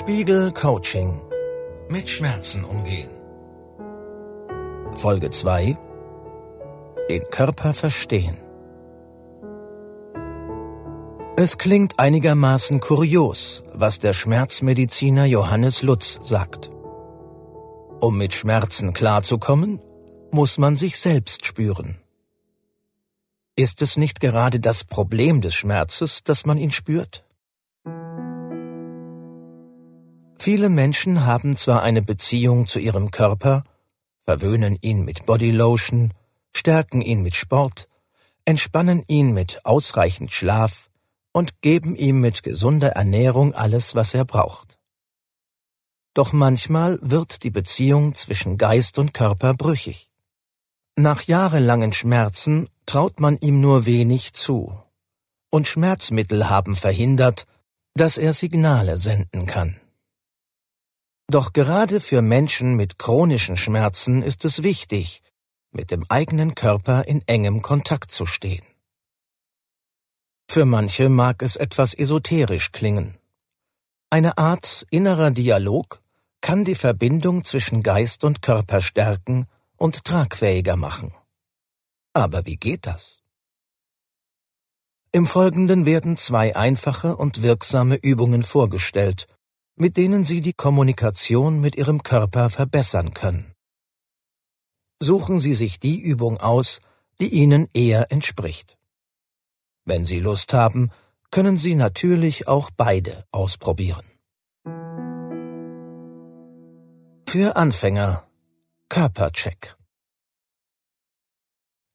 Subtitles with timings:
[0.00, 1.20] Spiegel Coaching.
[1.90, 3.10] Mit Schmerzen umgehen.
[4.94, 5.76] Folge 2.
[7.10, 8.38] Den Körper verstehen.
[11.36, 16.70] Es klingt einigermaßen kurios, was der Schmerzmediziner Johannes Lutz sagt.
[18.00, 19.80] Um mit Schmerzen klarzukommen,
[20.30, 21.98] muss man sich selbst spüren.
[23.54, 27.22] Ist es nicht gerade das Problem des Schmerzes, dass man ihn spürt?
[30.42, 33.62] Viele Menschen haben zwar eine Beziehung zu ihrem Körper,
[34.24, 36.14] verwöhnen ihn mit Bodylotion,
[36.56, 37.88] stärken ihn mit Sport,
[38.46, 40.88] entspannen ihn mit ausreichend Schlaf
[41.32, 44.78] und geben ihm mit gesunder Ernährung alles, was er braucht.
[46.14, 50.08] Doch manchmal wird die Beziehung zwischen Geist und Körper brüchig.
[50.96, 54.74] Nach jahrelangen Schmerzen traut man ihm nur wenig zu,
[55.50, 57.44] und Schmerzmittel haben verhindert,
[57.94, 59.79] dass er Signale senden kann.
[61.30, 65.22] Doch gerade für Menschen mit chronischen Schmerzen ist es wichtig,
[65.70, 68.64] mit dem eigenen Körper in engem Kontakt zu stehen.
[70.50, 73.16] Für manche mag es etwas esoterisch klingen.
[74.10, 76.02] Eine Art innerer Dialog
[76.40, 81.14] kann die Verbindung zwischen Geist und Körper stärken und tragfähiger machen.
[82.12, 83.22] Aber wie geht das?
[85.12, 89.28] Im Folgenden werden zwei einfache und wirksame Übungen vorgestellt,
[89.80, 93.54] mit denen Sie die Kommunikation mit Ihrem Körper verbessern können.
[95.00, 96.80] Suchen Sie sich die Übung aus,
[97.18, 98.76] die Ihnen eher entspricht.
[99.86, 100.90] Wenn Sie Lust haben,
[101.30, 104.04] können Sie natürlich auch beide ausprobieren.
[107.26, 108.28] Für Anfänger
[108.90, 109.76] Körpercheck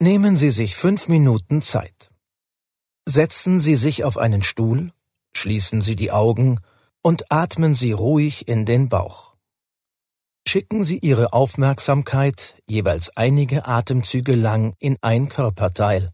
[0.00, 2.12] Nehmen Sie sich fünf Minuten Zeit.
[3.08, 4.92] Setzen Sie sich auf einen Stuhl,
[5.32, 6.60] schließen Sie die Augen
[7.02, 9.34] und atmen Sie ruhig in den Bauch.
[10.46, 16.12] Schicken Sie Ihre Aufmerksamkeit jeweils einige Atemzüge lang in ein Körperteil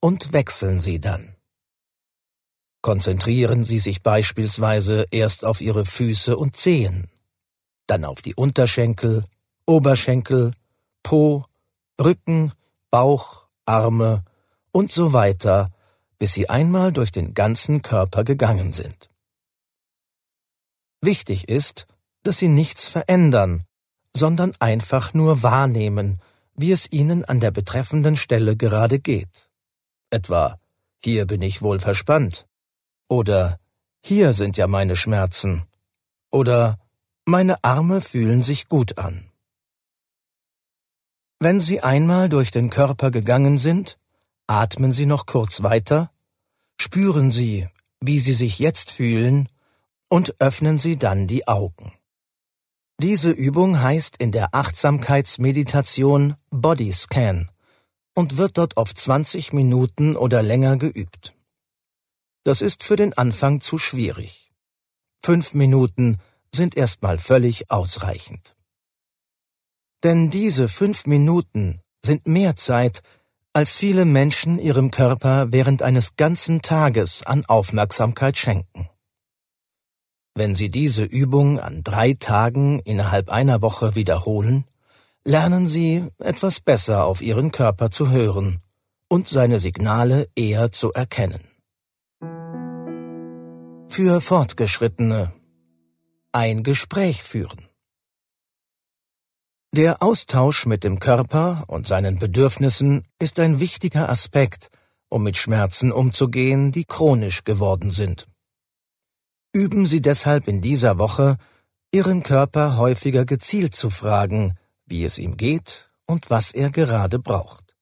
[0.00, 1.34] und wechseln Sie dann.
[2.82, 7.10] Konzentrieren Sie sich beispielsweise erst auf Ihre Füße und Zehen,
[7.86, 9.24] dann auf die Unterschenkel,
[9.66, 10.52] Oberschenkel,
[11.02, 11.46] Po,
[12.00, 12.52] Rücken,
[12.90, 14.24] Bauch, Arme
[14.70, 15.72] und so weiter,
[16.18, 19.10] bis Sie einmal durch den ganzen Körper gegangen sind.
[21.06, 21.86] Wichtig ist,
[22.24, 23.62] dass Sie nichts verändern,
[24.12, 26.20] sondern einfach nur wahrnehmen,
[26.56, 29.48] wie es Ihnen an der betreffenden Stelle gerade geht.
[30.10, 30.58] Etwa,
[31.04, 32.48] hier bin ich wohl verspannt.
[33.08, 33.60] Oder,
[34.02, 35.66] hier sind ja meine Schmerzen.
[36.32, 36.76] Oder,
[37.24, 39.30] meine Arme fühlen sich gut an.
[41.38, 43.96] Wenn Sie einmal durch den Körper gegangen sind,
[44.48, 46.10] atmen Sie noch kurz weiter,
[46.80, 47.68] spüren Sie,
[48.00, 49.48] wie Sie sich jetzt fühlen
[50.08, 51.92] und öffnen Sie dann die Augen.
[53.00, 57.50] Diese Übung heißt in der Achtsamkeitsmeditation Body Scan
[58.14, 61.34] und wird dort auf 20 Minuten oder länger geübt.
[62.44, 64.50] Das ist für den Anfang zu schwierig.
[65.22, 66.18] Fünf Minuten
[66.54, 68.54] sind erstmal völlig ausreichend.
[70.02, 73.02] Denn diese fünf Minuten sind mehr Zeit,
[73.52, 78.88] als viele Menschen ihrem Körper während eines ganzen Tages an Aufmerksamkeit schenken.
[80.36, 84.66] Wenn Sie diese Übung an drei Tagen innerhalb einer Woche wiederholen,
[85.24, 88.60] lernen Sie etwas besser auf Ihren Körper zu hören
[89.08, 91.40] und seine Signale eher zu erkennen.
[93.88, 95.32] Für Fortgeschrittene
[96.32, 97.66] ein Gespräch führen.
[99.72, 104.68] Der Austausch mit dem Körper und seinen Bedürfnissen ist ein wichtiger Aspekt,
[105.08, 108.26] um mit Schmerzen umzugehen, die chronisch geworden sind.
[109.56, 111.38] Üben Sie deshalb in dieser Woche,
[111.90, 117.74] Ihren Körper häufiger gezielt zu fragen, wie es ihm geht und was er gerade braucht.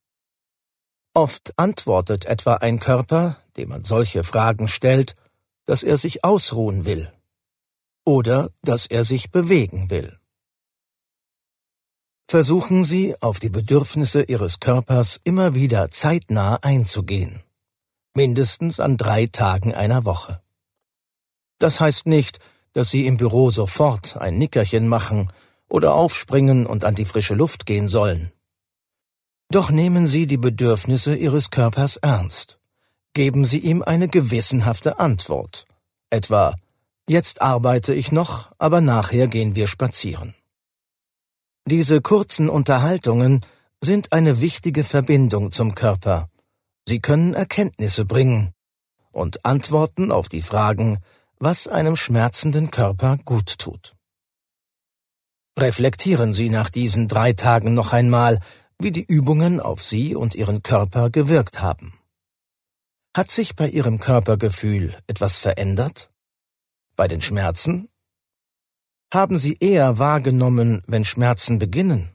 [1.14, 5.16] Oft antwortet etwa ein Körper, dem man solche Fragen stellt,
[5.66, 7.12] dass er sich ausruhen will
[8.04, 10.16] oder dass er sich bewegen will.
[12.28, 17.42] Versuchen Sie, auf die Bedürfnisse Ihres Körpers immer wieder zeitnah einzugehen,
[18.14, 20.43] mindestens an drei Tagen einer Woche.
[21.58, 22.38] Das heißt nicht,
[22.72, 25.28] dass Sie im Büro sofort ein Nickerchen machen
[25.68, 28.32] oder aufspringen und an die frische Luft gehen sollen.
[29.50, 32.58] Doch nehmen Sie die Bedürfnisse Ihres Körpers ernst.
[33.12, 35.66] Geben Sie ihm eine gewissenhafte Antwort.
[36.10, 36.56] Etwa,
[37.08, 40.34] jetzt arbeite ich noch, aber nachher gehen wir spazieren.
[41.66, 43.46] Diese kurzen Unterhaltungen
[43.80, 46.28] sind eine wichtige Verbindung zum Körper.
[46.86, 48.52] Sie können Erkenntnisse bringen
[49.12, 50.98] und Antworten auf die Fragen,
[51.44, 53.94] was einem schmerzenden Körper gut tut.
[55.58, 58.40] Reflektieren Sie nach diesen drei Tagen noch einmal,
[58.78, 61.92] wie die Übungen auf Sie und Ihren Körper gewirkt haben.
[63.14, 66.10] Hat sich bei Ihrem Körpergefühl etwas verändert?
[66.96, 67.88] Bei den Schmerzen?
[69.12, 72.10] Haben Sie eher wahrgenommen, wenn Schmerzen beginnen?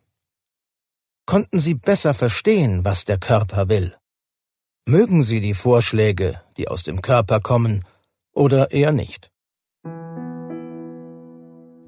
[1.28, 3.96] Konnten Sie besser verstehen, was der Körper will?
[4.88, 7.86] Mögen Sie die Vorschläge, die aus dem Körper kommen,
[8.34, 9.32] oder eher nicht?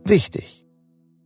[0.03, 0.65] Wichtig.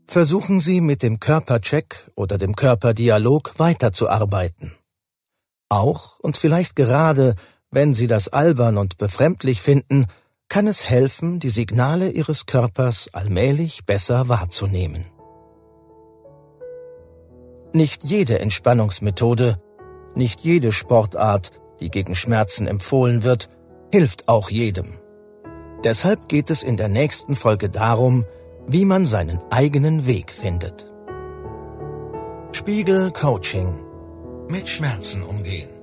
[0.08, 4.74] Versuchen Sie mit dem Körpercheck oder dem Körperdialog weiterzuarbeiten.
[5.70, 7.36] Auch und vielleicht gerade,
[7.72, 10.06] wenn Sie das albern und befremdlich finden,
[10.48, 15.06] kann es helfen, die Signale Ihres Körpers allmählich besser wahrzunehmen.
[17.74, 19.60] Nicht jede Entspannungsmethode,
[20.14, 23.50] nicht jede Sportart, die gegen Schmerzen empfohlen wird,
[23.92, 24.98] hilft auch jedem.
[25.86, 28.26] Deshalb geht es in der nächsten Folge darum,
[28.68, 30.92] wie man seinen eigenen Weg findet.
[32.54, 33.84] Spiegel Coaching.
[34.50, 35.75] Mit Schmerzen umgehen.